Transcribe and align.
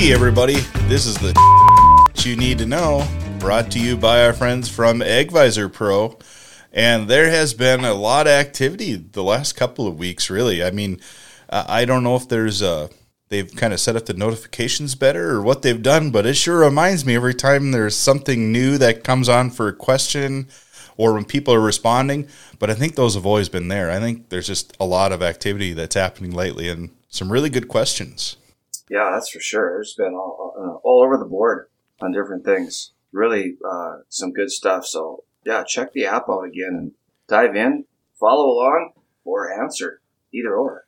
Hey, 0.00 0.14
everybody. 0.14 0.54
This 0.88 1.04
is 1.04 1.16
the 1.16 1.34
you 2.24 2.34
need 2.34 2.56
to 2.56 2.64
know 2.64 3.06
brought 3.38 3.70
to 3.72 3.78
you 3.78 3.98
by 3.98 4.24
our 4.24 4.32
friends 4.32 4.66
from 4.66 5.00
AgVisor 5.00 5.70
Pro. 5.70 6.18
And 6.72 7.06
there 7.06 7.28
has 7.28 7.52
been 7.52 7.84
a 7.84 7.92
lot 7.92 8.26
of 8.26 8.32
activity 8.32 8.94
the 8.94 9.22
last 9.22 9.56
couple 9.56 9.86
of 9.86 9.98
weeks, 9.98 10.30
really. 10.30 10.64
I 10.64 10.70
mean, 10.70 11.02
uh, 11.50 11.66
I 11.68 11.84
don't 11.84 12.02
know 12.02 12.16
if 12.16 12.26
there's 12.26 12.62
a 12.62 12.88
they've 13.28 13.54
kind 13.54 13.74
of 13.74 13.78
set 13.78 13.94
up 13.94 14.06
the 14.06 14.14
notifications 14.14 14.94
better 14.94 15.32
or 15.32 15.42
what 15.42 15.60
they've 15.60 15.82
done, 15.82 16.10
but 16.10 16.24
it 16.24 16.32
sure 16.32 16.60
reminds 16.60 17.04
me 17.04 17.14
every 17.14 17.34
time 17.34 17.70
there's 17.70 17.94
something 17.94 18.50
new 18.50 18.78
that 18.78 19.04
comes 19.04 19.28
on 19.28 19.50
for 19.50 19.68
a 19.68 19.76
question 19.76 20.48
or 20.96 21.12
when 21.12 21.26
people 21.26 21.52
are 21.52 21.60
responding. 21.60 22.26
But 22.58 22.70
I 22.70 22.74
think 22.74 22.94
those 22.94 23.16
have 23.16 23.26
always 23.26 23.50
been 23.50 23.68
there. 23.68 23.90
I 23.90 24.00
think 24.00 24.30
there's 24.30 24.46
just 24.46 24.74
a 24.80 24.86
lot 24.86 25.12
of 25.12 25.22
activity 25.22 25.74
that's 25.74 25.94
happening 25.94 26.30
lately 26.30 26.70
and 26.70 26.88
some 27.10 27.30
really 27.30 27.50
good 27.50 27.68
questions. 27.68 28.38
Yeah, 28.90 29.10
that's 29.12 29.30
for 29.30 29.40
sure. 29.40 29.70
There's 29.76 29.94
been 29.94 30.14
all, 30.14 30.54
uh, 30.58 30.86
all 30.86 31.02
over 31.02 31.16
the 31.16 31.24
board 31.24 31.68
on 32.00 32.12
different 32.12 32.44
things. 32.44 32.92
Really, 33.12 33.56
uh, 33.64 33.98
some 34.08 34.32
good 34.32 34.50
stuff. 34.50 34.84
So, 34.84 35.24
yeah, 35.46 35.62
check 35.64 35.92
the 35.92 36.06
app 36.06 36.28
out 36.28 36.42
again 36.42 36.74
and 36.76 36.92
dive 37.28 37.54
in, 37.54 37.84
follow 38.18 38.46
along, 38.46 38.92
or 39.24 39.50
answer. 39.50 40.00
Either 40.32 40.54
or. 40.54 40.86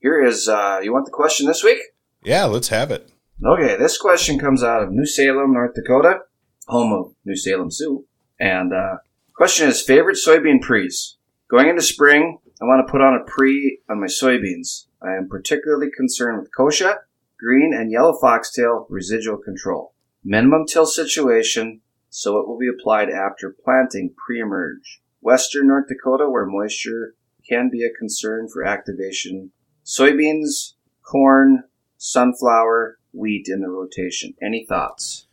Here 0.00 0.22
is, 0.22 0.48
uh, 0.48 0.80
you 0.82 0.92
want 0.92 1.04
the 1.04 1.10
question 1.10 1.46
this 1.46 1.62
week? 1.62 1.78
Yeah, 2.22 2.44
let's 2.44 2.68
have 2.68 2.90
it. 2.90 3.10
Okay, 3.44 3.76
this 3.76 3.98
question 3.98 4.38
comes 4.38 4.62
out 4.62 4.82
of 4.82 4.90
New 4.90 5.06
Salem, 5.06 5.52
North 5.52 5.74
Dakota, 5.74 6.20
home 6.66 6.92
of 6.92 7.14
New 7.24 7.36
Salem 7.36 7.70
Sue. 7.70 8.06
And 8.40 8.72
uh, 8.72 8.96
question 9.34 9.68
is 9.68 9.82
favorite 9.82 10.16
soybean 10.16 10.62
pre's. 10.62 11.16
Going 11.50 11.68
into 11.68 11.82
spring, 11.82 12.38
I 12.60 12.64
want 12.64 12.86
to 12.86 12.90
put 12.90 13.02
on 13.02 13.14
a 13.14 13.24
pre 13.24 13.80
on 13.88 14.00
my 14.00 14.06
soybeans. 14.06 14.86
I 15.02 15.14
am 15.14 15.28
particularly 15.28 15.90
concerned 15.94 16.38
with 16.38 16.50
kochia, 16.56 16.98
green, 17.44 17.74
and 17.74 17.90
yellow 17.90 18.16
foxtail 18.20 18.86
residual 18.88 19.36
control. 19.36 19.92
Minimum 20.24 20.66
till 20.66 20.86
situation, 20.86 21.82
so 22.08 22.38
it 22.38 22.48
will 22.48 22.58
be 22.58 22.68
applied 22.68 23.10
after 23.10 23.54
planting 23.64 24.14
pre-emerge. 24.26 25.02
Western 25.20 25.68
North 25.68 25.88
Dakota, 25.88 26.28
where 26.28 26.46
moisture 26.46 27.14
can 27.48 27.68
be 27.70 27.84
a 27.84 27.92
concern 27.98 28.48
for 28.48 28.64
activation 28.64 29.50
soybeans, 29.84 30.72
corn, 31.02 31.64
sunflower, 31.98 32.98
wheat 33.12 33.46
in 33.48 33.60
the 33.60 33.68
rotation. 33.68 34.34
Any 34.42 34.64
thoughts? 34.64 35.26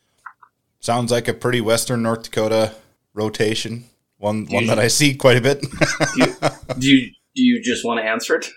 Sounds 0.82 1.12
like 1.12 1.30
a 1.30 1.34
pretty 1.34 1.62
Western 1.62 2.04
North 2.04 2.23
Dakota 2.23 2.73
rotation. 3.14 3.86
One 4.17 4.45
one 4.48 4.67
that 4.67 4.80
I 4.80 4.88
see 4.88 5.16
quite 5.16 5.38
a 5.38 5.42
bit. 5.42 5.62
do, 5.62 5.67
you, 6.17 6.26
do 6.80 6.88
you 6.88 7.12
do 7.36 7.44
you 7.44 7.62
just 7.62 7.86
want 7.86 8.00
to 8.00 8.06
answer 8.06 8.36
it? 8.36 8.52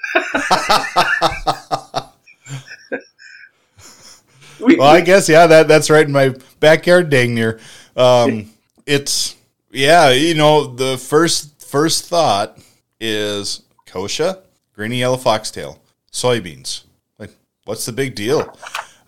we, 4.64 4.76
well, 4.78 4.88
I 4.88 5.00
guess 5.00 5.28
yeah, 5.28 5.46
that 5.46 5.68
that's 5.68 5.90
right 5.90 6.06
in 6.06 6.12
my 6.12 6.34
backyard, 6.60 7.10
dang 7.10 7.34
near. 7.34 7.60
Um, 7.96 8.50
it's 8.86 9.36
yeah, 9.70 10.10
you 10.10 10.34
know, 10.34 10.66
the 10.66 10.98
first 10.98 11.62
first 11.62 12.06
thought 12.06 12.58
is 13.00 13.62
kochia, 13.86 14.40
greeny 14.74 14.98
yellow 14.98 15.16
foxtail 15.16 15.80
soybeans. 16.12 16.84
Like, 17.18 17.30
what's 17.64 17.86
the 17.86 17.92
big 17.92 18.14
deal? 18.14 18.56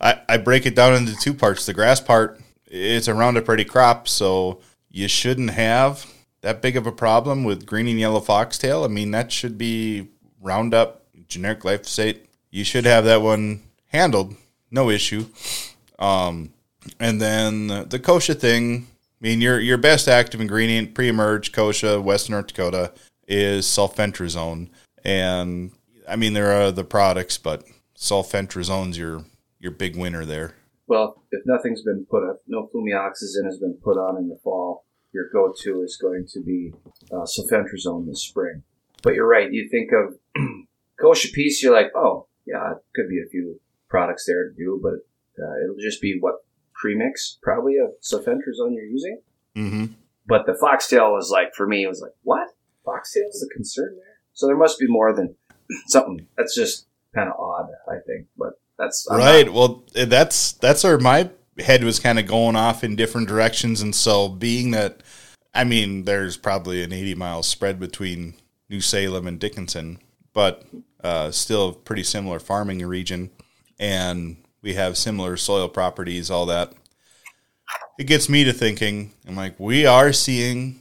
I, 0.01 0.21
I 0.29 0.37
break 0.37 0.67
it 0.67 0.75
down 0.75 0.95
into 0.95 1.17
two 1.17 1.35
parts. 1.35 1.67
The 1.67 1.73
grass 1.73 2.01
part, 2.01 2.41
it's 2.67 3.09
a 3.09 3.15
Roundup 3.15 3.49
ready 3.49 3.65
crop, 3.65 4.09
so 4.09 4.61
you 4.91 5.09
shouldn't 5.09 5.51
have 5.51 6.07
that 6.43 6.61
big 6.61 6.77
of 6.77 6.87
a 6.87 6.93
problem 6.93 7.45
with 7.45 7.67
green 7.67 7.89
and 7.89 7.99
yellow 7.99 8.21
foxtail. 8.21 8.85
I 8.85 8.89
mean, 8.89 9.11
that 9.13 9.33
should 9.33 9.57
be 9.57 10.09
Roundup, 10.41 11.03
generic 11.29 11.61
glyphosate. 11.61 12.21
You 12.51 12.65
should 12.65 12.85
have 12.85 13.05
that 13.05 13.23
one 13.23 13.63
handled, 13.87 14.37
no 14.71 14.91
issue. 14.91 15.27
Um, 15.99 16.53
and 17.01 17.21
then 17.21 17.69
the 17.69 17.99
kochia 17.99 18.39
thing, 18.39 18.87
I 19.21 19.21
mean, 19.21 19.41
your 19.41 19.59
your 19.61 19.79
best 19.79 20.09
active 20.09 20.41
ingredient, 20.41 20.95
pre-emerge 20.95 21.53
kochia, 21.53 22.03
Western 22.03 22.35
North 22.35 22.49
Dakota, 22.49 22.93
is 23.27 23.67
sulfentrazone. 23.67 24.69
And 25.05 25.73
I 26.09 26.17
mean, 26.17 26.33
there 26.33 26.53
are 26.53 26.63
other 26.63 26.85
products, 26.85 27.39
but 27.39 27.65
sulfentrazone's 27.97 28.99
your 28.99 29.25
your 29.59 29.73
big 29.73 29.97
winner 29.97 30.25
there. 30.25 30.55
Well, 30.87 31.23
if 31.33 31.45
nothing's 31.47 31.83
been 31.83 32.07
put 32.09 32.29
up, 32.29 32.43
no 32.47 32.69
flumioxazin 32.73 33.45
has 33.45 33.59
been 33.59 33.77
put 33.83 33.97
on 33.97 34.17
in 34.17 34.29
the 34.29 34.39
fall, 34.45 34.85
your 35.13 35.29
go-to 35.33 35.83
is 35.83 35.97
going 36.01 36.27
to 36.33 36.41
be 36.41 36.73
uh, 37.11 37.25
sulfentrazone 37.25 38.07
this 38.07 38.23
spring. 38.23 38.63
But 39.03 39.15
you're 39.15 39.27
right. 39.27 39.53
You 39.53 39.69
think 39.69 39.91
of 39.93 40.19
kochia 41.01 41.33
piece, 41.33 41.63
you're 41.63 41.73
like, 41.73 41.91
oh, 41.97 42.27
yeah, 42.47 42.73
it 42.73 42.79
could 42.95 43.09
be 43.09 43.21
a 43.21 43.29
few 43.29 43.61
products 43.89 44.25
there 44.27 44.49
to 44.49 44.55
do, 44.57 44.81
but 44.83 44.95
uh, 45.43 45.65
it'll 45.65 45.81
just 45.81 46.01
be 46.01 46.17
what 46.19 46.37
premix 46.75 47.39
probably 47.43 47.77
of 47.77 47.91
sulfentrazone 48.03 48.75
you're 48.75 48.85
using. 48.85 49.21
Mm-hmm. 49.57 49.87
But 50.27 50.47
the 50.47 50.57
foxtail 50.61 51.13
was 51.13 51.31
like, 51.31 51.55
for 51.55 51.67
me, 51.67 51.85
it 51.85 51.89
was 51.89 52.01
like, 52.01 52.15
what? 52.23 52.49
Foxtail 52.85 53.29
is 53.29 53.47
a 53.49 53.55
concern 53.55 53.95
there? 53.97 54.19
So 54.33 54.47
there 54.47 54.57
must 54.57 54.79
be 54.79 54.87
more 54.89 55.15
than 55.15 55.35
something 55.87 56.27
that's 56.37 56.55
just 56.55 56.87
kind 57.15 57.29
of 57.29 57.39
odd, 57.39 57.69
I 57.89 57.97
think. 58.07 58.27
But 58.37 58.55
that's 58.79 59.07
I'm 59.11 59.19
right. 59.19 59.47
Not- 59.47 59.55
well, 59.55 59.85
that's 59.95 60.53
that's 60.53 60.85
where 60.85 60.99
my 60.99 61.31
head 61.59 61.85
was 61.85 61.99
kind 61.99 62.19
of 62.19 62.27
going 62.27 62.57
off 62.57 62.85
in 62.85 62.97
different 62.97 63.29
directions, 63.29 63.81
and 63.81 63.95
so 63.95 64.29
being 64.29 64.73
that, 64.73 65.03
I 65.55 65.65
mean, 65.65 66.05
there's 66.05 66.37
probably 66.37 66.83
an 66.83 66.93
80 66.93 67.15
mile 67.15 67.43
spread 67.43 67.81
between 67.81 68.35
New 68.69 68.81
Salem 68.81 69.27
and 69.27 69.41
Dickinson, 69.41 69.99
but 70.33 70.65
uh, 71.03 71.31
still 71.31 71.73
pretty 71.73 72.03
similar 72.03 72.39
farming 72.39 72.85
region, 72.87 73.31
and 73.79 74.37
we 74.63 74.75
have 74.75 74.97
similar 74.97 75.37
soil 75.37 75.69
properties, 75.69 76.31
all 76.31 76.47
that. 76.47 76.73
It 77.99 78.05
gets 78.05 78.29
me 78.29 78.45
to 78.45 78.53
thinking, 78.53 79.13
I'm 79.27 79.37
like, 79.37 79.59
we 79.59 79.87
are 79.87 80.13
seeing 80.13 80.81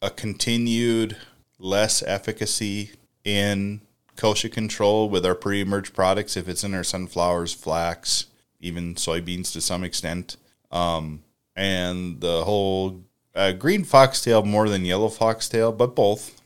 a 0.00 0.10
continued 0.10 1.16
less 1.58 2.02
efficacy 2.02 2.90
in 3.24 3.80
kochia 4.16 4.52
control 4.52 5.08
with 5.08 5.26
our 5.26 5.34
pre-emerge 5.34 5.92
products 5.92 6.36
if 6.36 6.48
it's 6.48 6.62
in 6.62 6.74
our 6.74 6.84
sunflowers, 6.84 7.52
flax, 7.52 8.26
even 8.60 8.94
soybeans 8.94 9.52
to 9.52 9.60
some 9.60 9.82
extent. 9.82 10.36
Um, 10.70 11.22
and 11.56 12.20
the 12.20 12.44
whole 12.44 13.02
uh, 13.34 13.52
green 13.52 13.84
foxtail 13.84 14.44
more 14.44 14.68
than 14.68 14.84
yellow 14.84 15.08
foxtail, 15.08 15.72
but 15.72 15.94
both 15.94 16.40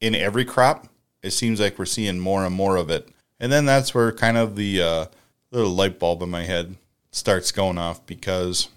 in 0.00 0.14
every 0.14 0.44
crop. 0.44 0.88
It 1.22 1.30
seems 1.30 1.60
like 1.60 1.78
we're 1.78 1.84
seeing 1.84 2.18
more 2.18 2.44
and 2.44 2.54
more 2.54 2.76
of 2.76 2.90
it. 2.90 3.08
And 3.38 3.50
then 3.52 3.64
that's 3.64 3.94
where 3.94 4.12
kind 4.12 4.36
of 4.36 4.56
the 4.56 4.82
uh, 4.82 5.06
little 5.52 5.72
light 5.72 5.98
bulb 5.98 6.22
in 6.22 6.30
my 6.30 6.44
head 6.44 6.76
starts 7.12 7.52
going 7.52 7.78
off 7.78 8.04
because 8.06 8.68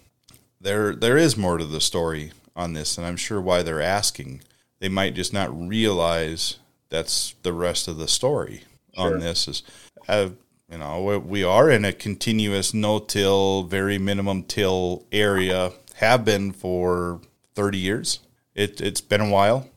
there 0.61 0.93
there 0.93 1.17
is 1.17 1.37
more 1.37 1.57
to 1.57 1.65
the 1.65 1.81
story 1.81 2.31
on 2.55 2.73
this, 2.73 2.97
and 2.97 3.07
I'm 3.07 3.17
sure 3.17 3.41
why 3.41 3.63
they're 3.63 3.81
asking. 3.81 4.41
They 4.79 4.89
might 4.89 5.15
just 5.15 5.33
not 5.33 5.67
realize 5.67 6.57
that's 6.89 7.35
the 7.43 7.53
rest 7.53 7.87
of 7.87 7.97
the 7.97 8.07
story 8.07 8.63
sure. 8.95 9.13
on 9.13 9.19
this 9.19 9.47
is 9.47 9.63
uh, 10.07 10.29
you 10.71 10.77
know 10.77 11.19
we 11.25 11.43
are 11.43 11.69
in 11.69 11.85
a 11.85 11.93
continuous 11.93 12.73
no-till 12.73 13.63
very 13.63 13.97
minimum 13.97 14.43
till 14.43 15.05
area 15.11 15.71
have 15.95 16.25
been 16.25 16.51
for 16.51 17.19
30 17.55 17.77
years 17.77 18.19
it, 18.53 18.81
it's 18.81 19.01
been 19.01 19.21
a 19.21 19.29
while 19.29 19.67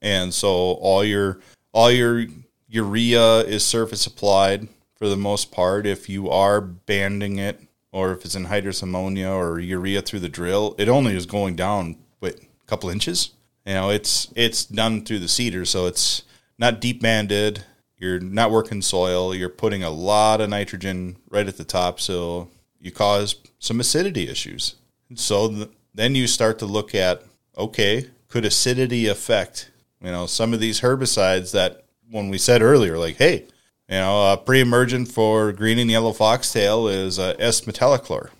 and 0.00 0.32
so 0.34 0.48
all 0.48 1.04
your 1.04 1.38
all 1.72 1.90
your 1.90 2.26
urea 2.68 3.40
is 3.40 3.64
surface 3.64 4.06
applied 4.06 4.68
for 5.02 5.08
the 5.08 5.16
most 5.16 5.50
part 5.50 5.84
if 5.86 6.08
you 6.08 6.30
are 6.30 6.60
banding 6.60 7.38
it 7.38 7.60
or 7.90 8.12
if 8.12 8.24
it's 8.24 8.36
anhydrous 8.36 8.82
ammonia 8.82 9.28
or 9.28 9.58
urea 9.58 10.00
through 10.00 10.20
the 10.20 10.28
drill 10.28 10.76
it 10.78 10.88
only 10.88 11.16
is 11.16 11.26
going 11.26 11.56
down 11.56 11.96
with 12.20 12.40
a 12.40 12.66
couple 12.66 12.88
inches 12.88 13.30
you 13.66 13.74
know 13.74 13.90
it's 13.90 14.32
it's 14.36 14.64
done 14.64 15.04
through 15.04 15.18
the 15.18 15.26
seeder 15.26 15.64
so 15.64 15.86
it's 15.86 16.22
not 16.62 16.80
deep 16.80 17.02
banded. 17.02 17.64
You're 17.98 18.20
not 18.20 18.52
working 18.52 18.82
soil. 18.82 19.34
You're 19.34 19.48
putting 19.48 19.82
a 19.82 19.90
lot 19.90 20.40
of 20.40 20.50
nitrogen 20.50 21.16
right 21.28 21.48
at 21.48 21.56
the 21.56 21.64
top, 21.64 21.98
so 21.98 22.48
you 22.80 22.92
cause 22.92 23.34
some 23.58 23.80
acidity 23.80 24.28
issues. 24.28 24.76
So 25.14 25.48
th- 25.48 25.68
then 25.92 26.14
you 26.14 26.28
start 26.28 26.58
to 26.60 26.66
look 26.66 26.94
at 26.94 27.22
okay, 27.58 28.06
could 28.28 28.44
acidity 28.44 29.08
affect 29.08 29.70
you 30.00 30.12
know 30.12 30.26
some 30.26 30.52
of 30.54 30.60
these 30.60 30.80
herbicides 30.80 31.52
that 31.52 31.84
when 32.10 32.28
we 32.28 32.38
said 32.38 32.62
earlier, 32.62 32.96
like 32.96 33.16
hey, 33.16 33.46
you 33.92 33.98
know, 33.98 34.42
pre-emergent 34.46 35.06
for 35.08 35.52
green 35.52 35.78
and 35.78 35.90
yellow 35.90 36.14
foxtail 36.14 36.88
is 36.88 37.18
uh, 37.18 37.34
S-metolachlor. 37.38 38.30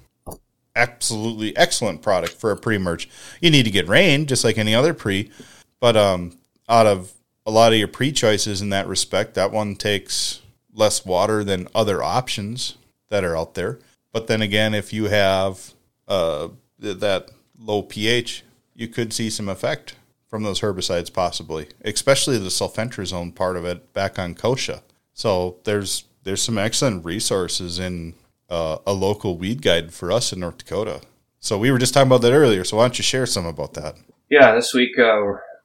Absolutely 0.75 1.55
excellent 1.59 2.01
product 2.01 2.33
for 2.33 2.53
a 2.53 2.57
pre-emerge. 2.57 3.07
You 3.43 3.51
need 3.51 3.65
to 3.65 3.71
get 3.71 3.87
rain 3.87 4.25
just 4.25 4.45
like 4.45 4.57
any 4.57 4.75
other 4.75 4.95
pre, 4.95 5.31
but 5.79 5.95
um, 5.95 6.39
out 6.71 6.87
of 6.87 7.13
a 7.45 7.51
lot 7.51 7.75
of 7.75 7.79
your 7.79 7.89
pre 7.89 8.13
choices 8.13 8.63
in 8.63 8.71
that 8.71 8.89
respect. 8.89 9.35
That 9.35 9.53
one 9.53 9.77
takes 9.77 10.41
less 10.73 11.05
water 11.05 11.45
than 11.45 11.69
other 11.75 12.03
options 12.03 12.79
that 13.11 13.23
are 13.23 13.37
out 13.37 13.53
there. 13.53 13.79
But 14.11 14.29
then 14.29 14.41
again, 14.41 14.73
if 14.73 14.91
you 14.91 15.05
have 15.05 15.75
uh, 16.09 16.49
that 16.79 17.31
low 17.59 17.83
pH, 17.83 18.43
you 18.75 18.89
could 18.89 19.13
see 19.13 19.29
some 19.29 19.51
effect 19.51 19.97
from 20.29 20.45
those 20.45 20.63
herbicides 20.63 21.13
possibly, 21.13 21.69
especially 21.85 22.39
the 22.39 22.49
sulfentrazone 22.49 23.35
part 23.35 23.59
of 23.59 23.67
it 23.67 23.93
back 23.93 24.19
on 24.19 24.35
kochia. 24.35 24.81
So 25.15 25.59
there's 25.65 26.05
there's 26.25 26.43
some 26.43 26.59
excellent 26.59 27.05
resources 27.05 27.79
in 27.79 28.15
uh, 28.49 28.79
a 28.87 28.93
local 28.93 29.37
weed 29.37 29.63
guide 29.63 29.93
for 29.93 30.13
us 30.13 30.33
in 30.33 30.41
North 30.41 30.59
Dakota. 30.59 31.01
So 31.41 31.59
we 31.59 31.71
were 31.71 31.79
just 31.79 31.95
talking 31.95 32.07
about 32.07 32.23
that 32.23 32.33
earlier. 32.33 32.65
So 32.65 32.77
why 32.77 32.85
don't 32.85 32.99
you 32.99 33.03
share 33.03 33.27
some 33.27 33.47
about 33.47 33.75
that? 33.75 33.97
Yeah, 34.31 34.55
this 34.55 34.73
week 34.73 34.99
uh, 34.99 35.21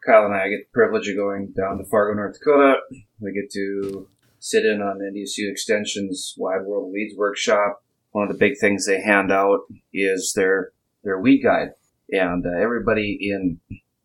Kyle 0.06 0.26
and 0.26 0.34
I 0.34 0.50
get 0.50 0.60
the 0.60 0.74
privilege 0.74 1.08
of 1.10 1.16
going 1.16 1.54
down 1.56 1.78
to 1.78 1.84
Fargo, 1.86 2.16
North 2.16 2.34
Dakota. 2.40 2.78
We 3.20 3.34
get 3.34 3.52
to 3.52 4.08
sit 4.40 4.66
in 4.66 4.82
on 4.82 5.00
NDSU 5.00 5.52
Extension's 5.52 6.34
Wild 6.38 6.66
World 6.66 6.92
Weeds 6.92 7.14
Workshop. 7.16 7.84
One 8.12 8.28
of 8.28 8.32
the 8.32 8.40
big 8.40 8.58
things 8.60 8.86
they 8.86 9.02
hand 9.02 9.32
out 9.32 9.62
is 9.94 10.34
their 10.36 10.72
their 11.04 11.20
weed 11.20 11.44
guide, 11.44 11.74
and 12.10 12.46
uh, 12.46 12.58
everybody 12.58 13.18
in 13.22 13.60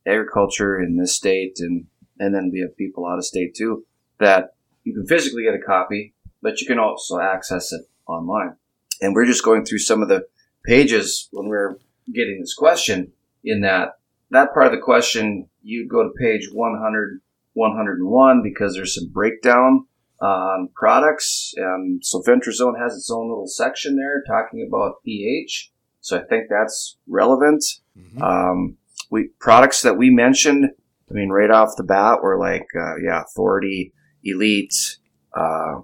agriculture 0.06 0.80
in 0.80 0.96
this 0.96 1.14
state, 1.14 1.58
and 1.60 1.86
and 2.18 2.34
then 2.34 2.50
we 2.52 2.60
have 2.60 2.76
people 2.76 3.06
out 3.06 3.18
of 3.18 3.24
state 3.24 3.54
too, 3.54 3.84
that 4.18 4.54
you 4.84 4.94
can 4.94 5.06
physically 5.06 5.44
get 5.44 5.54
a 5.54 5.58
copy, 5.58 6.14
but 6.40 6.60
you 6.60 6.66
can 6.66 6.78
also 6.78 7.20
access 7.20 7.72
it 7.72 7.82
online. 8.06 8.56
And 9.00 9.14
we're 9.14 9.26
just 9.26 9.44
going 9.44 9.64
through 9.64 9.78
some 9.78 10.02
of 10.02 10.08
the 10.08 10.26
pages 10.64 11.28
when 11.32 11.48
we're 11.48 11.76
getting 12.12 12.40
this 12.40 12.54
question. 12.54 13.12
In 13.44 13.62
that 13.62 13.96
that 14.30 14.54
part 14.54 14.66
of 14.66 14.72
the 14.72 14.78
question, 14.78 15.48
you 15.62 15.88
go 15.88 16.02
to 16.02 16.10
page 16.18 16.48
100, 16.52 17.20
101 17.54 18.42
because 18.42 18.74
there's 18.74 18.94
some 18.94 19.08
breakdown 19.08 19.86
on 20.20 20.68
products. 20.74 21.52
And 21.56 22.02
sulfentrazone 22.02 22.78
has 22.80 22.94
its 22.94 23.10
own 23.10 23.28
little 23.28 23.48
section 23.48 23.96
there 23.96 24.22
talking 24.26 24.64
about 24.66 25.02
pH. 25.04 25.70
So 26.00 26.18
I 26.18 26.22
think 26.24 26.44
that's 26.48 26.96
relevant. 27.06 27.64
Mm-hmm. 27.98 28.22
Um, 28.22 28.76
we 29.10 29.28
products 29.38 29.82
that 29.82 29.96
we 29.96 30.10
mentioned. 30.10 30.70
I 31.10 31.14
mean, 31.14 31.28
right 31.28 31.50
off 31.50 31.76
the 31.76 31.82
bat, 31.82 32.22
were 32.22 32.38
like, 32.38 32.66
uh, 32.74 32.96
yeah, 32.96 33.22
Authority, 33.22 33.92
Elite. 34.24 34.98
Uh, 35.34 35.80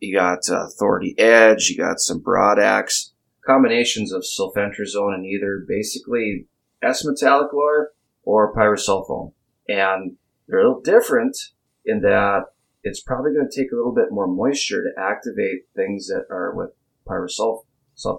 you 0.00 0.16
got 0.16 0.48
uh, 0.48 0.66
Authority 0.66 1.14
Edge. 1.18 1.68
You 1.68 1.76
got 1.76 2.00
some 2.00 2.20
Broad 2.20 2.58
Axe 2.58 3.12
combinations 3.44 4.12
of 4.12 4.22
sulfentrazone 4.22 5.14
and 5.14 5.26
either 5.26 5.64
basically 5.66 6.46
S-metolachlor 6.82 7.86
or 8.22 8.54
pyrosulfone. 8.54 9.32
And 9.68 10.16
they're 10.46 10.60
a 10.60 10.66
little 10.66 10.82
different 10.82 11.36
in 11.84 12.00
that 12.02 12.44
it's 12.82 13.00
probably 13.00 13.32
going 13.32 13.48
to 13.50 13.62
take 13.62 13.72
a 13.72 13.76
little 13.76 13.94
bit 13.94 14.10
more 14.10 14.26
moisture 14.26 14.82
to 14.82 15.00
activate 15.00 15.66
things 15.74 16.06
that 16.08 16.24
are 16.30 16.54
with 16.54 16.70
pyrosulf- 17.06 17.64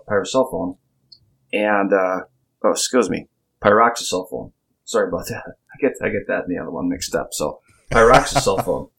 pyrosulfone. 0.08 0.78
And, 1.54 1.94
uh, 1.94 2.22
oh, 2.64 2.72
excuse 2.72 3.10
me, 3.10 3.28
pyroxasulfone. 3.62 4.52
Sorry 4.86 5.08
about 5.08 5.28
that. 5.28 5.44
I 5.74 5.78
get, 5.80 5.94
I 6.02 6.10
get 6.10 6.28
that 6.28 6.44
and 6.46 6.56
the 6.56 6.62
other 6.62 6.72
one 6.72 6.90
mixed 6.90 7.16
up. 7.16 7.30
So 7.32 7.60
pyroxasulfone. 7.92 8.90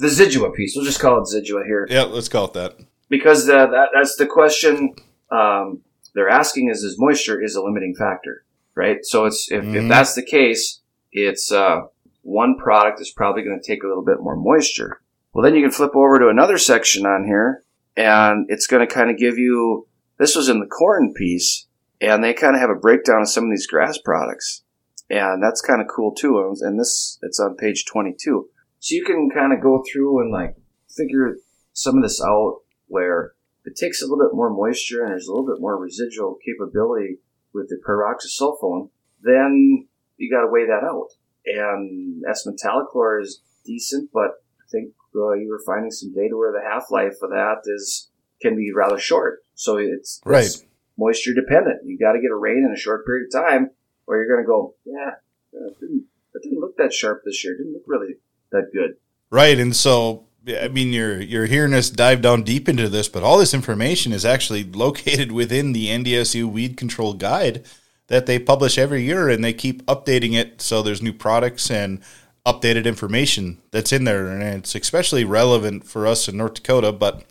The 0.00 0.08
Zidua 0.08 0.54
piece. 0.54 0.74
We'll 0.74 0.84
just 0.84 1.00
call 1.00 1.22
it 1.22 1.28
Zidua 1.28 1.64
here. 1.66 1.86
Yeah, 1.90 2.04
let's 2.04 2.28
call 2.28 2.46
it 2.46 2.54
that. 2.54 2.76
Because 3.08 3.48
uh, 3.48 3.66
that, 3.66 3.90
that's 3.94 4.16
the 4.16 4.26
question 4.26 4.94
um, 5.30 5.82
they're 6.14 6.28
asking 6.28 6.70
is, 6.70 6.82
is 6.82 6.98
moisture 6.98 7.42
is 7.42 7.54
a 7.54 7.62
limiting 7.62 7.94
factor, 7.94 8.44
right? 8.74 8.98
So 9.02 9.26
it's, 9.26 9.50
if, 9.50 9.62
mm-hmm. 9.62 9.76
if 9.76 9.88
that's 9.88 10.14
the 10.14 10.24
case, 10.24 10.80
it's, 11.12 11.52
uh, 11.52 11.82
one 12.22 12.56
product 12.56 13.00
is 13.00 13.10
probably 13.10 13.42
going 13.42 13.60
to 13.60 13.66
take 13.66 13.82
a 13.82 13.86
little 13.86 14.04
bit 14.04 14.20
more 14.20 14.36
moisture. 14.36 15.00
Well, 15.32 15.44
then 15.44 15.54
you 15.54 15.62
can 15.62 15.70
flip 15.70 15.94
over 15.94 16.18
to 16.18 16.28
another 16.28 16.58
section 16.58 17.06
on 17.06 17.24
here 17.24 17.62
and 17.96 18.46
it's 18.48 18.66
going 18.66 18.86
to 18.86 18.92
kind 18.92 19.10
of 19.10 19.18
give 19.18 19.38
you, 19.38 19.86
this 20.18 20.34
was 20.34 20.48
in 20.48 20.60
the 20.60 20.66
corn 20.66 21.12
piece 21.14 21.66
and 22.00 22.22
they 22.22 22.32
kind 22.32 22.54
of 22.54 22.60
have 22.60 22.70
a 22.70 22.74
breakdown 22.74 23.22
of 23.22 23.28
some 23.28 23.44
of 23.44 23.50
these 23.50 23.66
grass 23.66 23.98
products. 23.98 24.62
And 25.08 25.42
that's 25.42 25.60
kind 25.60 25.80
of 25.80 25.88
cool 25.88 26.14
too. 26.14 26.54
And 26.60 26.78
this, 26.78 27.18
it's 27.22 27.40
on 27.40 27.56
page 27.56 27.84
22. 27.84 28.48
So 28.80 28.94
you 28.94 29.04
can 29.04 29.30
kind 29.30 29.52
of 29.52 29.62
go 29.62 29.84
through 29.90 30.22
and 30.22 30.32
like 30.32 30.56
figure 30.96 31.36
some 31.72 31.96
of 31.96 32.02
this 32.02 32.20
out 32.20 32.60
where 32.88 33.34
it 33.64 33.76
takes 33.76 34.02
a 34.02 34.06
little 34.06 34.24
bit 34.26 34.34
more 34.34 34.50
moisture 34.50 35.02
and 35.02 35.12
there's 35.12 35.28
a 35.28 35.32
little 35.32 35.46
bit 35.46 35.60
more 35.60 35.78
residual 35.78 36.38
capability 36.44 37.18
with 37.52 37.68
the 37.68 37.78
pyroxasulfone, 37.86 38.88
then 39.22 39.86
you 40.16 40.30
got 40.30 40.42
to 40.42 40.50
weigh 40.50 40.66
that 40.66 40.82
out. 40.82 41.08
And 41.46 42.22
S-metolachlor 42.28 43.22
is 43.22 43.42
decent, 43.64 44.10
but 44.12 44.42
I 44.60 44.66
think 44.70 44.94
uh, 45.14 45.32
you 45.32 45.48
were 45.50 45.62
finding 45.64 45.90
some 45.90 46.14
data 46.14 46.36
where 46.36 46.52
the 46.52 46.66
half 46.66 46.90
life 46.90 47.16
of 47.22 47.30
that 47.30 47.62
is 47.66 48.08
can 48.40 48.56
be 48.56 48.72
rather 48.74 48.98
short. 48.98 49.44
So 49.54 49.76
it's, 49.76 50.20
right. 50.24 50.46
It's 50.46 50.64
moisture 50.96 51.34
dependent. 51.34 51.84
You 51.84 51.98
got 51.98 52.12
to 52.12 52.20
get 52.20 52.30
a 52.30 52.36
rain 52.36 52.64
in 52.66 52.72
a 52.74 52.80
short 52.80 53.04
period 53.04 53.26
of 53.26 53.42
time, 53.42 53.70
or 54.06 54.16
you're 54.16 54.28
going 54.28 54.42
to 54.42 54.46
go, 54.46 54.74
yeah, 54.84 55.16
that 55.52 55.74
didn't, 55.80 56.04
that 56.32 56.42
didn't 56.42 56.60
look 56.60 56.76
that 56.78 56.94
sharp 56.94 57.22
this 57.24 57.44
year. 57.44 57.54
It 57.54 57.58
didn't 57.58 57.74
look 57.74 57.84
really 57.86 58.14
that 58.52 58.70
good. 58.72 58.96
Right, 59.30 59.58
and 59.58 59.74
so 59.74 60.26
I 60.48 60.68
mean, 60.68 60.92
you're 60.92 61.20
you're 61.20 61.46
hearing 61.46 61.74
us 61.74 61.90
dive 61.90 62.22
down 62.22 62.42
deep 62.42 62.68
into 62.68 62.88
this, 62.88 63.08
but 63.08 63.22
all 63.22 63.38
this 63.38 63.54
information 63.54 64.12
is 64.12 64.24
actually 64.24 64.64
located 64.64 65.32
within 65.32 65.72
the 65.72 65.88
NDSU 65.88 66.50
Weed 66.50 66.76
Control 66.76 67.14
Guide 67.14 67.64
that 68.06 68.26
they 68.26 68.38
publish 68.38 68.78
every 68.78 69.02
year, 69.02 69.28
and 69.28 69.44
they 69.44 69.52
keep 69.52 69.84
updating 69.86 70.34
it. 70.34 70.60
So 70.60 70.82
there's 70.82 71.02
new 71.02 71.12
products 71.12 71.70
and 71.70 72.00
updated 72.46 72.86
information 72.86 73.58
that's 73.70 73.92
in 73.92 74.04
there, 74.04 74.28
and 74.28 74.42
it's 74.42 74.74
especially 74.74 75.24
relevant 75.24 75.86
for 75.86 76.06
us 76.06 76.28
in 76.28 76.36
North 76.36 76.54
Dakota, 76.54 76.90
but 76.90 77.24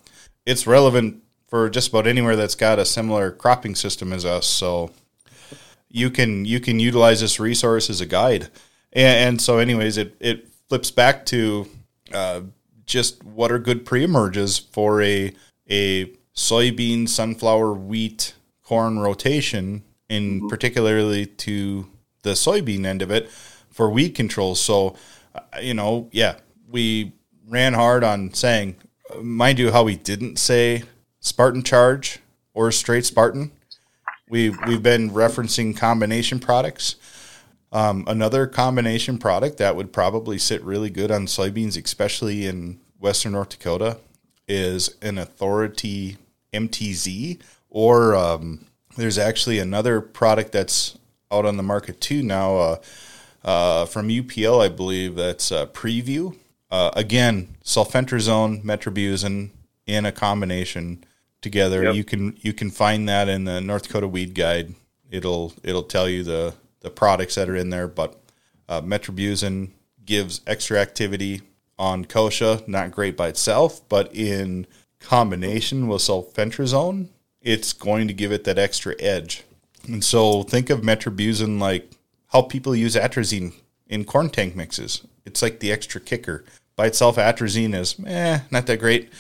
it's 0.46 0.68
relevant 0.68 1.24
for 1.48 1.70
just 1.70 1.90
about 1.90 2.06
anywhere 2.08 2.36
that's 2.36 2.56
got 2.56 2.80
a 2.80 2.86
similar 2.86 3.32
cropping 3.32 3.74
system 3.74 4.14
as 4.14 4.24
us. 4.24 4.46
So 4.46 4.92
you 5.90 6.12
can 6.12 6.46
you 6.46 6.60
can 6.60 6.80
utilize 6.80 7.22
this 7.22 7.40
resource 7.40 7.90
as 7.90 8.02
a 8.02 8.06
guide. 8.06 8.50
And, 8.94 9.30
and 9.30 9.42
so, 9.42 9.58
anyways, 9.58 9.98
it 9.98 10.16
it 10.20 10.49
flips 10.70 10.92
back 10.92 11.26
to 11.26 11.68
uh, 12.14 12.42
just 12.86 13.24
what 13.24 13.52
are 13.52 13.60
good 13.60 13.86
pre-emerges 13.86 14.58
for 14.58 15.02
a 15.02 15.34
a 15.70 16.06
soybean, 16.36 17.08
sunflower, 17.08 17.74
wheat, 17.74 18.34
corn 18.64 19.00
rotation, 19.00 19.84
and 20.10 20.40
mm-hmm. 20.40 20.48
particularly 20.48 21.26
to 21.26 21.88
the 22.24 22.32
soybean 22.32 22.86
end 22.86 23.02
of 23.02 23.12
it 23.12 23.30
for 23.70 23.90
weed 23.90 24.10
control. 24.12 24.56
So, 24.56 24.96
uh, 25.36 25.42
you 25.62 25.74
know, 25.74 26.10
yeah, 26.12 26.36
we 26.68 27.14
ran 27.48 27.74
hard 27.74 28.04
on 28.04 28.34
saying, 28.34 28.78
mind 29.22 29.60
you, 29.60 29.72
how 29.72 29.84
we 29.84 29.96
didn't 29.96 30.38
say 30.38 30.84
Spartan 31.20 31.64
Charge 31.64 32.20
or 32.54 32.72
straight 32.72 33.06
Spartan. 33.06 33.52
We 34.28 34.50
we've 34.50 34.84
been 34.84 35.10
referencing 35.10 35.76
combination 35.76 36.40
products. 36.40 36.96
Um, 37.72 38.04
another 38.08 38.48
combination 38.48 39.18
product 39.18 39.58
that 39.58 39.76
would 39.76 39.94
probably 39.94 40.38
sit 40.38 40.64
really 40.64 40.90
good 40.90 41.12
on 41.12 41.28
soybeans, 41.28 41.82
especially 41.84 42.48
in 42.48 42.80
western 43.00 43.34
North 43.34 43.50
Dakota, 43.50 43.98
is 44.48 44.96
an 45.02 45.18
Authority 45.18 46.18
MTZ. 46.54 47.40
Or 47.70 48.16
um, 48.16 48.66
there's 48.98 49.18
actually 49.18 49.60
another 49.60 50.02
product 50.02 50.52
that's 50.52 50.98
out 51.32 51.46
on 51.46 51.58
the 51.58 51.64
market 51.64 52.02
too 52.02 52.24
now 52.24 52.58
uh, 52.58 52.76
uh, 53.44 53.86
from 53.86 54.10
UPL, 54.10 54.64
I 54.64 54.70
believe. 54.70 55.16
That's 55.16 55.52
uh, 55.52 55.68
Preview. 55.68 56.36
Uh, 56.72 56.92
again, 56.94 57.56
sulfentrazone, 57.64 58.64
metribuzin 58.64 59.50
in 59.86 60.06
a 60.06 60.12
combination 60.12 61.04
together. 61.42 61.84
Yep. 61.84 61.96
You 61.96 62.04
can 62.04 62.38
you 62.42 62.54
can 62.54 62.70
find 62.70 63.08
that 63.10 63.30
in 63.30 63.46
the 63.46 63.62
North 63.62 63.84
Dakota 63.84 64.08
Weed 64.08 64.36
Guide. 64.36 64.74
It'll 65.10 65.54
it'll 65.64 65.84
tell 65.84 66.10
you 66.10 66.24
the 66.24 66.54
the 66.82 66.90
products 66.90 67.36
that 67.36 67.50
are 67.50 67.56
in 67.56 67.70
there. 67.70 67.88
But 67.88 68.20
uh, 68.68 68.82
metribuzin 68.82 69.72
gives 70.06 70.42
extra 70.48 70.80
activity 70.80 71.42
on 71.78 72.06
kochia, 72.06 72.68
not 72.68 72.92
great 72.92 73.16
by 73.16 73.30
itself, 73.30 73.88
but 73.88 74.14
in 74.14 74.68
combination 75.00 75.88
with 75.88 76.02
sulfentrazone, 76.02 77.08
it's 77.42 77.72
going 77.74 78.08
to 78.08 78.14
give 78.14 78.32
it 78.32 78.44
that 78.44 78.60
extra 78.60 78.96
edge. 79.00 79.44
And 79.88 80.04
so 80.04 80.44
think 80.44 80.70
of 80.70 80.82
metribuzin 80.82 81.60
like 81.60 81.92
how 82.28 82.42
people 82.42 82.76
use 82.76 82.96
atrazine 82.96 83.54
in 83.88 84.06
corn 84.06 84.30
tank 84.30 84.56
mixes. 84.56 85.06
It's 85.26 85.42
like 85.42 85.60
the 85.60 85.72
extra 85.72 86.02
kicker. 86.02 86.44
By 86.76 86.88
itself, 86.88 87.16
atrazine 87.16 87.74
is 87.76 87.96
eh, 88.06 88.40
not 88.52 88.66
that 88.68 88.80
great, 88.80 89.12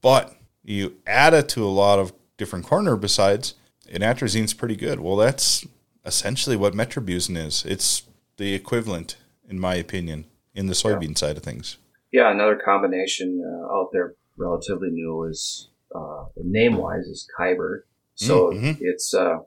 but 0.00 0.36
you 0.64 0.96
add 1.06 1.34
it 1.34 1.48
to 1.50 1.64
a 1.64 1.66
lot 1.66 1.98
of 1.98 2.12
different 2.36 2.66
corn 2.66 2.86
herbicides, 2.86 3.54
and 3.90 4.02
atrazine's 4.02 4.54
pretty 4.54 4.76
good. 4.76 5.00
Well, 5.00 5.16
that's 5.16 5.66
essentially 6.04 6.56
what 6.56 6.74
metribuzin 6.74 7.36
is. 7.36 7.64
It's 7.64 8.02
the 8.36 8.54
equivalent, 8.54 9.16
in 9.48 9.58
my 9.58 9.74
opinion, 9.74 10.26
in 10.54 10.66
the 10.66 10.74
soybean 10.74 11.10
yeah. 11.10 11.14
side 11.16 11.36
of 11.36 11.42
things. 11.42 11.76
Yeah, 12.12 12.30
another 12.30 12.56
combination 12.56 13.42
uh, 13.44 13.72
out 13.72 13.90
there, 13.92 14.14
relatively 14.36 14.90
new, 14.90 15.24
is 15.24 15.68
uh, 15.94 16.24
name 16.36 16.76
wise 16.76 17.06
is 17.06 17.28
Kyber. 17.38 17.82
So 18.14 18.50
mm-hmm. 18.50 18.72
it's 18.80 19.14
uh, 19.14 19.38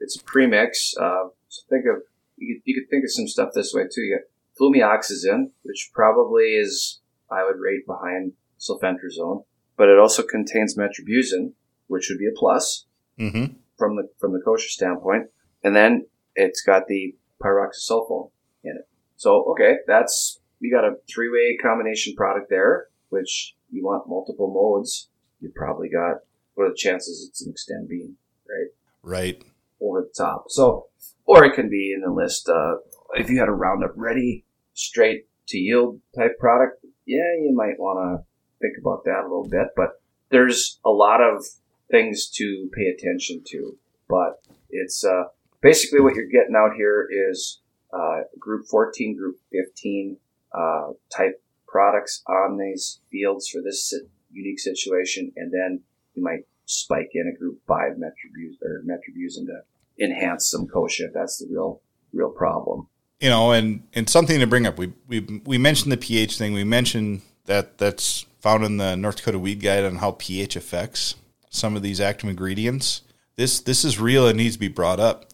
it's 0.00 0.16
a 0.16 0.24
premix. 0.24 0.94
Uh, 0.98 1.28
so 1.48 1.62
think 1.68 1.84
of 1.86 2.02
you 2.36 2.54
could, 2.54 2.62
you 2.64 2.80
could 2.80 2.90
think 2.90 3.04
of 3.04 3.12
some 3.12 3.28
stuff 3.28 3.50
this 3.54 3.72
way 3.74 3.84
too. 3.84 4.02
You 4.02 4.18
got 4.18 4.26
flumioxazin, 4.60 5.50
which 5.62 5.90
probably 5.92 6.54
is 6.54 7.00
I 7.30 7.44
would 7.44 7.58
rate 7.58 7.86
behind 7.86 8.32
sulfentrazone, 8.58 9.44
but 9.76 9.88
it 9.88 9.98
also 9.98 10.22
contains 10.22 10.76
metribuzin, 10.76 11.52
which 11.88 12.08
would 12.08 12.18
be 12.18 12.26
a 12.26 12.38
plus 12.38 12.86
mm-hmm. 13.18 13.54
from 13.76 13.96
the 13.96 14.08
from 14.18 14.32
the 14.32 14.40
kochia 14.46 14.68
standpoint. 14.68 15.28
And 15.66 15.74
then 15.74 16.06
it's 16.36 16.62
got 16.62 16.86
the 16.86 17.16
pyroxasulfone 17.42 18.30
in 18.62 18.76
it. 18.76 18.88
So, 19.16 19.46
okay, 19.50 19.78
that's, 19.84 20.38
you 20.60 20.72
got 20.72 20.84
a 20.84 20.94
three 21.12 21.28
way 21.28 21.58
combination 21.60 22.14
product 22.14 22.50
there, 22.50 22.86
which 23.08 23.56
you 23.72 23.84
want 23.84 24.08
multiple 24.08 24.48
modes. 24.54 25.08
You 25.40 25.50
probably 25.52 25.88
got 25.88 26.18
what 26.54 26.66
are 26.66 26.68
the 26.68 26.76
chances 26.76 27.26
it's 27.28 27.44
an 27.44 27.50
extend 27.50 27.88
beam, 27.88 28.16
right? 28.48 28.68
Right. 29.02 29.42
Over 29.80 30.02
the 30.02 30.12
top. 30.16 30.44
So, 30.50 30.86
or 31.24 31.44
it 31.44 31.56
can 31.56 31.68
be 31.68 31.92
in 31.92 32.00
the 32.00 32.12
list. 32.12 32.48
Uh, 32.48 32.76
if 33.14 33.28
you 33.28 33.40
had 33.40 33.48
a 33.48 33.52
Roundup 33.52 33.94
Ready 33.96 34.44
straight 34.72 35.26
to 35.48 35.58
yield 35.58 36.00
type 36.16 36.38
product, 36.38 36.84
yeah, 37.06 37.34
you 37.40 37.52
might 37.52 37.80
want 37.80 37.98
to 37.98 38.24
think 38.62 38.78
about 38.80 39.04
that 39.04 39.22
a 39.22 39.28
little 39.28 39.48
bit. 39.48 39.70
But 39.74 40.00
there's 40.30 40.78
a 40.84 40.90
lot 40.90 41.20
of 41.20 41.44
things 41.90 42.30
to 42.36 42.70
pay 42.72 42.86
attention 42.86 43.42
to. 43.48 43.76
But 44.08 44.40
it's 44.70 45.04
uh, 45.04 45.24
basically 45.60 46.00
what 46.00 46.14
you're 46.14 46.26
getting 46.26 46.56
out 46.56 46.74
here 46.76 47.08
is 47.10 47.60
uh, 47.92 48.20
group 48.38 48.66
14, 48.66 49.16
group 49.16 49.36
15 49.52 50.16
uh, 50.52 50.88
type 51.14 51.42
products 51.66 52.22
on 52.28 52.58
these 52.58 53.00
fields 53.10 53.48
for 53.48 53.60
this 53.62 53.94
unique 54.32 54.60
situation, 54.60 55.32
and 55.36 55.52
then 55.52 55.80
you 56.14 56.22
might 56.22 56.46
spike 56.66 57.10
in 57.14 57.32
a 57.32 57.38
group 57.38 57.60
five 57.66 57.92
metribuzin 57.92 58.62
or 58.62 58.82
metribuzin 58.84 59.46
to 59.46 59.62
enhance 60.04 60.50
some 60.50 60.66
kochia 60.66 61.06
that's 61.14 61.38
the 61.38 61.46
real 61.50 61.80
real 62.12 62.30
problem. 62.30 62.88
You 63.20 63.30
know, 63.30 63.52
and 63.52 63.82
and 63.94 64.08
something 64.08 64.40
to 64.40 64.46
bring 64.46 64.66
up. 64.66 64.78
We 64.78 64.92
we 65.06 65.20
we 65.44 65.58
mentioned 65.58 65.92
the 65.92 65.96
pH 65.96 66.36
thing. 66.36 66.52
We 66.52 66.64
mentioned 66.64 67.22
that 67.46 67.78
that's 67.78 68.26
found 68.40 68.64
in 68.64 68.76
the 68.76 68.96
North 68.96 69.16
Dakota 69.16 69.38
Weed 69.38 69.62
Guide 69.62 69.84
on 69.84 69.96
how 69.96 70.16
pH 70.18 70.56
affects 70.56 71.14
some 71.50 71.76
of 71.76 71.82
these 71.82 72.00
active 72.00 72.28
ingredients. 72.28 73.02
This 73.36 73.60
this 73.60 73.84
is 73.84 73.98
real 73.98 74.26
and 74.28 74.36
needs 74.36 74.56
to 74.56 74.60
be 74.60 74.68
brought 74.68 75.00
up. 75.00 75.26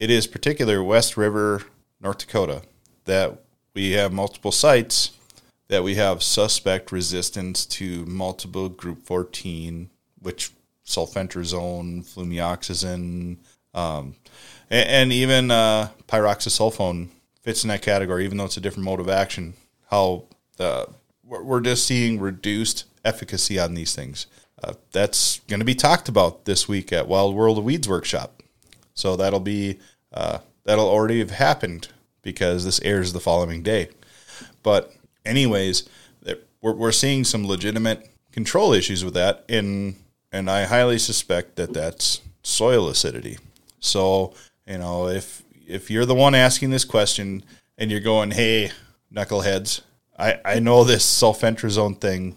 It 0.00 0.10
is 0.10 0.26
particular 0.26 0.82
West 0.82 1.18
River, 1.18 1.62
North 2.00 2.18
Dakota, 2.18 2.62
that 3.04 3.38
we 3.74 3.92
have 3.92 4.14
multiple 4.14 4.50
sites 4.50 5.12
that 5.68 5.84
we 5.84 5.96
have 5.96 6.22
suspect 6.22 6.90
resistance 6.90 7.66
to 7.66 8.06
multiple 8.06 8.70
group 8.70 9.02
14, 9.04 9.90
which 10.18 10.52
sulfentrazone, 10.86 12.02
flumioxazin, 12.02 13.36
um, 13.74 14.16
and, 14.70 14.88
and, 14.88 15.12
even 15.12 15.50
uh, 15.50 15.90
pyroxasulfone 16.08 17.08
fits 17.42 17.62
in 17.62 17.68
that 17.68 17.82
category, 17.82 18.24
even 18.24 18.38
though 18.38 18.46
it's 18.46 18.56
a 18.56 18.60
different 18.60 18.86
mode 18.86 19.00
of 19.00 19.08
action. 19.08 19.52
How 19.90 20.24
uh, 20.58 20.86
we're 21.22 21.60
just 21.60 21.86
seeing 21.86 22.18
reduced 22.18 22.84
efficacy 23.04 23.60
on 23.60 23.74
these 23.74 23.94
things. 23.94 24.26
Uh, 24.64 24.72
that's 24.92 25.40
going 25.40 25.60
to 25.60 25.66
be 25.66 25.74
talked 25.74 26.08
about 26.08 26.46
this 26.46 26.66
week 26.66 26.90
at 26.90 27.06
Wild 27.06 27.34
World 27.36 27.58
of 27.58 27.64
Weeds 27.64 27.88
workshop. 27.88 28.42
So 28.94 29.16
that'll 29.16 29.40
be 29.40 29.78
uh, 30.12 30.38
that'll 30.64 30.88
already 30.88 31.18
have 31.20 31.30
happened 31.30 31.88
because 32.22 32.64
this 32.64 32.80
airs 32.82 33.12
the 33.12 33.20
following 33.20 33.62
day. 33.62 33.88
But 34.62 34.92
anyways, 35.24 35.88
we're, 36.60 36.74
we're 36.74 36.92
seeing 36.92 37.24
some 37.24 37.46
legitimate 37.46 38.08
control 38.32 38.72
issues 38.72 39.04
with 39.04 39.14
that, 39.14 39.44
and 39.48 39.96
and 40.32 40.50
I 40.50 40.64
highly 40.64 40.98
suspect 40.98 41.56
that 41.56 41.72
that's 41.72 42.20
soil 42.42 42.88
acidity. 42.88 43.38
So 43.80 44.34
you 44.66 44.78
know, 44.78 45.08
if 45.08 45.42
if 45.66 45.90
you're 45.90 46.06
the 46.06 46.14
one 46.14 46.34
asking 46.34 46.70
this 46.70 46.84
question 46.84 47.44
and 47.78 47.90
you're 47.90 48.00
going, 48.00 48.32
"Hey, 48.32 48.72
knuckleheads, 49.12 49.82
I 50.18 50.40
I 50.44 50.58
know 50.58 50.84
this 50.84 51.04
sulfentrazone 51.04 52.00
thing. 52.00 52.36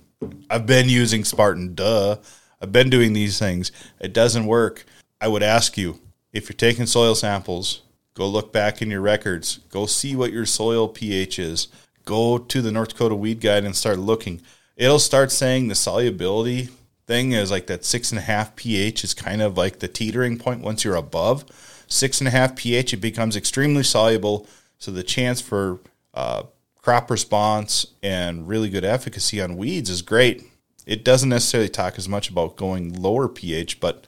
I've 0.50 0.65
been 0.65 0.88
using 0.89 1.25
Spartan. 1.25 1.75
Duh, 1.75 2.17
I've 2.62 2.72
been 2.72 2.89
doing 2.89 3.13
these 3.13 3.39
things. 3.39 3.72
It 4.00 4.13
doesn't 4.13 4.45
work." 4.45 4.86
I 5.22 5.27
would 5.29 5.43
ask 5.43 5.77
you 5.77 6.01
if 6.34 6.50
you're 6.50 6.58
taking 6.58 6.86
soil 6.86 7.16
samples, 7.16 7.82
go 8.16 8.28
look 8.28 8.52
back 8.52 8.82
in 8.82 8.92
your 8.92 9.02
records. 9.02 9.60
Go 9.70 9.86
see 9.86 10.16
what 10.16 10.34
your 10.34 10.46
soil 10.46 10.88
pH 10.90 11.40
is 11.40 11.68
go 12.06 12.38
to 12.38 12.62
the 12.62 12.72
North 12.72 12.90
Dakota 12.90 13.16
Weed 13.16 13.40
Guide 13.40 13.63
and 13.63 13.75
start 13.75 14.00
looking. 14.00 14.42
It'll 14.75 15.00
start 15.00 15.32
saying 15.32 15.68
the 15.68 15.75
solubility 15.75 16.70
thing 17.06 17.34
is 17.34 17.52
like 17.52 17.68
that 17.68 17.86
six 17.86 18.12
and 18.12 18.20
a 18.20 18.24
half 18.24 18.56
pH 18.56 19.04
is 19.04 19.13
kind 19.13 19.42
of 19.42 19.58
like 19.58 19.80
the 19.80 19.88
teetering 19.88 20.38
point. 20.38 20.62
Once 20.62 20.84
you're 20.84 20.96
above 20.96 21.46
six 21.88 22.20
and 22.20 22.28
a 22.28 22.32
half 22.32 22.56
pH, 22.56 22.94
it 22.94 22.98
becomes 22.98 23.36
extremely 23.36 23.84
soluble. 23.84 24.48
So 24.78 24.92
the 24.92 25.04
chance 25.04 25.42
for 25.42 25.80
uh, 26.13 26.44
crop 26.82 27.10
response 27.10 27.86
and 28.02 28.48
really 28.48 28.70
good 28.70 28.86
efficacy 28.86 29.42
on 29.42 29.58
weeds 29.58 29.90
is 29.90 30.02
great. 30.02 30.44
It 30.86 31.06
doesn't 31.06 31.30
necessarily 31.30 31.70
talk 31.70 31.98
as 31.98 32.10
much 32.10 32.30
about 32.30 32.58
going 32.58 33.02
lower 33.02 33.30
pH, 33.30 33.80
but 33.80 34.06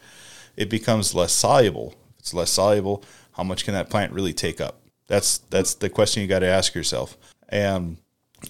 it 0.58 0.70
becomes 0.70 1.16
less 1.16 1.32
soluble. 1.32 1.96
It's 2.26 2.34
less 2.34 2.50
soluble, 2.50 3.04
how 3.34 3.44
much 3.44 3.66
can 3.66 3.76
that 3.76 3.92
plant 3.92 4.12
really 4.12 4.34
take 4.34 4.60
up? 4.60 4.82
That's 5.06 5.38
that's 5.38 5.76
the 5.76 5.92
question 5.92 6.24
you 6.24 6.28
got 6.28 6.40
to 6.40 6.48
ask 6.48 6.74
yourself. 6.74 7.16
And 7.50 7.98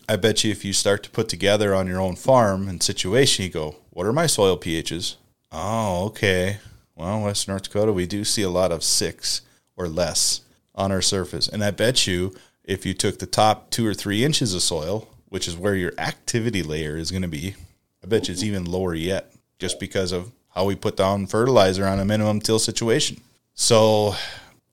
I 0.08 0.16
bet 0.16 0.46
you 0.46 0.52
if 0.52 0.64
you 0.64 0.72
start 0.72 1.04
to 1.04 1.10
put 1.10 1.28
together 1.28 1.76
on 1.76 1.86
your 1.86 2.00
own 2.00 2.16
farm 2.16 2.70
and 2.70 2.82
situation, 2.82 3.44
you 3.44 3.52
go, 3.52 3.76
what 3.90 4.06
are 4.06 4.14
my 4.14 4.28
soil 4.28 4.58
pHs? 4.58 5.16
Oh, 5.52 6.06
okay. 6.06 6.60
Well, 6.96 7.24
West 7.24 7.50
North 7.50 7.64
Dakota, 7.64 7.92
we 7.92 8.06
do 8.06 8.24
see 8.24 8.44
a 8.44 8.50
lot 8.50 8.72
of 8.72 8.82
six 8.82 9.42
or 9.76 9.90
less 9.90 10.40
on 10.74 10.94
our 10.94 11.02
surface. 11.02 11.50
And 11.50 11.62
I 11.62 11.72
bet 11.72 12.08
you 12.08 12.34
if 12.64 12.86
you 12.86 12.94
took 12.94 13.20
the 13.20 13.26
top 13.26 13.72
two 13.72 13.86
or 13.86 13.94
three 13.94 14.24
inches 14.24 14.54
of 14.54 14.62
soil, 14.62 15.10
which 15.28 15.50
is 15.50 15.58
where 15.58 15.76
your 15.76 15.92
activity 15.98 16.64
layer 16.64 16.96
is 16.96 17.12
going 17.12 17.24
to 17.24 17.28
be, 17.28 17.56
I 18.02 18.08
bet 18.08 18.30
you 18.30 18.32
it's 18.32 18.44
even 18.44 18.64
lower 18.64 18.96
yet 18.96 19.34
just 19.60 19.82
because 19.82 20.14
of 20.14 20.32
how 20.54 20.64
we 20.64 20.76
put 20.76 20.96
down 20.96 21.28
fertilizer 21.28 21.86
on 21.86 22.00
a 22.00 22.06
minimum 22.06 22.40
till 22.40 22.58
situation. 22.58 23.20
So 23.56 24.16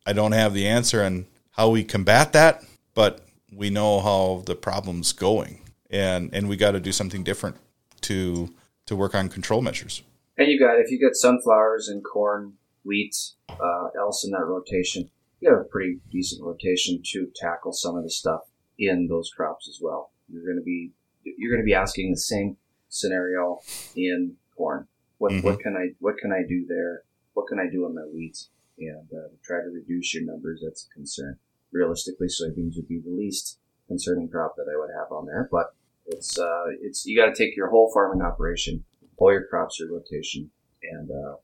I 0.04 0.12
don't 0.12 0.32
have 0.32 0.54
the 0.54 0.66
answer 0.66 1.04
on 1.04 1.26
how 1.52 1.70
we 1.70 1.84
combat 1.84 2.32
that, 2.32 2.64
but 2.94 3.24
we 3.52 3.70
know 3.70 4.00
how 4.00 4.42
the 4.44 4.56
problem's 4.56 5.12
going, 5.12 5.60
and 5.88 6.30
and 6.34 6.48
we 6.48 6.56
got 6.56 6.72
to 6.72 6.80
do 6.80 6.92
something 6.92 7.22
different 7.22 7.56
to 8.02 8.52
to 8.86 8.96
work 8.96 9.14
on 9.14 9.28
control 9.28 9.62
measures. 9.62 10.02
And 10.36 10.48
you 10.48 10.58
got 10.58 10.80
if 10.80 10.90
you 10.90 10.98
get 10.98 11.14
sunflowers 11.14 11.88
and 11.88 12.02
corn, 12.04 12.54
wheat, 12.84 13.16
uh, 13.48 13.88
else 13.96 14.24
in 14.24 14.32
that 14.32 14.44
rotation, 14.44 15.10
you 15.40 15.50
have 15.50 15.60
a 15.60 15.64
pretty 15.64 16.00
decent 16.10 16.42
rotation 16.42 17.00
to 17.12 17.28
tackle 17.36 17.72
some 17.72 17.96
of 17.96 18.02
the 18.02 18.10
stuff 18.10 18.40
in 18.78 19.06
those 19.08 19.30
crops 19.30 19.68
as 19.68 19.78
well. 19.80 20.10
You're 20.28 20.44
going 20.44 20.56
to 20.56 20.62
be 20.62 20.92
you're 21.22 21.52
going 21.52 21.62
to 21.62 21.66
be 21.66 21.74
asking 21.74 22.10
the 22.10 22.16
same 22.16 22.56
scenario 22.88 23.60
in 23.94 24.36
corn. 24.56 24.88
What 25.18 25.32
mm-hmm. 25.32 25.46
what 25.46 25.60
can 25.60 25.76
I 25.76 25.94
what 26.00 26.18
can 26.18 26.32
I 26.32 26.42
do 26.48 26.66
there? 26.66 27.02
What 27.34 27.46
can 27.46 27.60
I 27.60 27.70
do 27.70 27.84
on 27.84 27.94
my 27.94 28.06
weeds? 28.12 28.48
And 28.78 29.08
uh, 29.12 29.28
try 29.44 29.58
to 29.58 29.68
reduce 29.68 30.14
your 30.14 30.24
numbers. 30.24 30.60
That's 30.64 30.88
a 30.90 30.94
concern 30.94 31.38
realistically, 31.72 32.28
soybeans 32.28 32.76
would 32.76 32.88
be 32.88 33.00
the 33.00 33.10
least 33.10 33.58
concerning 33.88 34.28
crop 34.28 34.54
that 34.56 34.66
I 34.72 34.78
would 34.78 34.90
have 34.96 35.10
on 35.10 35.26
there. 35.26 35.48
But 35.50 35.74
it's 36.06 36.38
uh, 36.38 36.64
it's 36.80 37.04
you 37.06 37.16
got 37.16 37.26
to 37.26 37.34
take 37.34 37.56
your 37.56 37.70
whole 37.70 37.90
farming 37.92 38.22
operation, 38.22 38.84
all 39.16 39.32
your 39.32 39.46
crops, 39.46 39.80
your 39.80 39.92
rotation, 39.92 40.50
and 40.82 41.10
uh, 41.10 41.34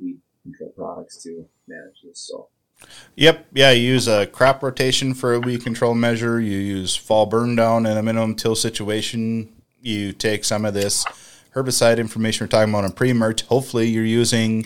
weed 0.00 0.18
control 0.42 0.72
products 0.76 1.22
to 1.22 1.46
manage 1.66 2.02
this. 2.04 2.28
So. 2.28 2.48
Yep. 3.16 3.46
Yeah. 3.54 3.72
You 3.72 3.82
use 3.82 4.06
a 4.06 4.26
crop 4.26 4.62
rotation 4.62 5.12
for 5.12 5.34
a 5.34 5.40
weed 5.40 5.64
control 5.64 5.94
measure. 5.94 6.40
You 6.40 6.58
use 6.58 6.94
fall 6.94 7.26
burn 7.26 7.56
down 7.56 7.86
in 7.86 7.96
a 7.96 8.02
minimum 8.02 8.36
till 8.36 8.54
situation. 8.54 9.52
You 9.80 10.12
take 10.12 10.44
some 10.44 10.64
of 10.64 10.74
this 10.74 11.04
herbicide 11.54 11.98
information 11.98 12.44
we're 12.44 12.48
talking 12.48 12.72
about 12.72 12.84
on 12.84 12.92
pre-emerge. 12.92 13.44
Hopefully, 13.46 13.88
you're 13.88 14.04
using 14.04 14.64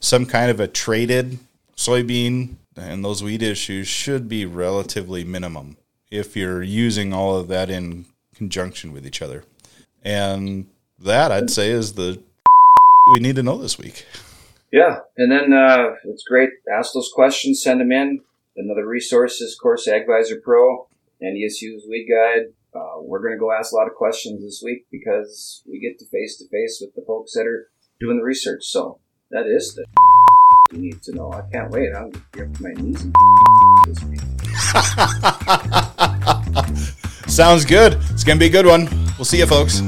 some 0.00 0.26
kind 0.26 0.50
of 0.50 0.58
a 0.58 0.66
traded 0.66 1.38
soybean 1.76 2.56
and 2.76 3.04
those 3.04 3.22
weed 3.22 3.42
issues 3.42 3.88
should 3.88 4.28
be 4.28 4.46
relatively 4.46 5.24
minimum 5.24 5.76
if 6.10 6.36
you're 6.36 6.62
using 6.62 7.12
all 7.12 7.36
of 7.36 7.48
that 7.48 7.70
in 7.70 8.06
conjunction 8.34 8.92
with 8.92 9.06
each 9.06 9.22
other. 9.22 9.44
And 10.02 10.66
that 10.98 11.32
I'd 11.32 11.50
say 11.50 11.70
is 11.70 11.94
the 11.94 12.22
we 13.12 13.20
need 13.20 13.36
to 13.36 13.42
know 13.42 13.58
this 13.58 13.78
week. 13.78 14.06
Yeah, 14.70 15.00
and 15.18 15.30
then 15.30 15.52
uh, 15.52 15.96
it's 16.04 16.24
great. 16.24 16.50
Ask 16.72 16.94
those 16.94 17.10
questions, 17.14 17.62
send 17.62 17.80
them 17.80 17.92
in. 17.92 18.22
Another 18.56 18.86
resource 18.86 19.40
is, 19.40 19.54
of 19.54 19.62
course, 19.62 19.86
AgVisor 19.86 20.42
Pro 20.42 20.86
and 21.20 21.36
NDSU's 21.36 21.86
Weed 21.88 22.08
Guide. 22.08 22.52
Uh, 22.74 23.00
we're 23.00 23.20
going 23.20 23.34
to 23.34 23.38
go 23.38 23.52
ask 23.52 23.72
a 23.72 23.76
lot 23.76 23.86
of 23.86 23.94
questions 23.94 24.42
this 24.42 24.62
week 24.64 24.86
because 24.90 25.62
we 25.66 25.78
get 25.78 25.98
to 25.98 26.06
face 26.06 26.38
to 26.38 26.48
face 26.48 26.78
with 26.80 26.94
the 26.94 27.04
folks 27.06 27.32
that 27.34 27.46
are 27.46 27.68
doing 28.00 28.16
the 28.16 28.24
research. 28.24 28.64
So 28.64 28.98
that 29.30 29.46
is 29.46 29.74
the 29.74 29.84
you 30.72 30.78
need 30.78 31.02
to 31.02 31.12
know. 31.12 31.32
I 31.32 31.42
can't 31.52 31.70
wait. 31.70 31.92
I'm 31.94 32.10
going 32.32 32.52
to 32.52 32.62
my 32.62 32.72
knees 32.72 33.06
this 33.86 34.02
week. 34.04 34.20
Sounds 37.28 37.64
good. 37.64 37.98
It's 38.10 38.24
going 38.24 38.38
to 38.38 38.40
be 38.40 38.46
a 38.46 38.50
good 38.50 38.66
one. 38.66 38.88
We'll 39.18 39.24
see 39.24 39.38
you, 39.38 39.46
folks. 39.46 39.80